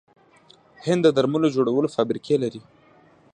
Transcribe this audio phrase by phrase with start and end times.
[0.85, 2.61] هند د درملو جوړولو فابریکې لري.